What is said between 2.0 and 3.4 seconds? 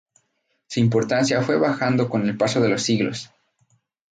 con el paso de los siglos.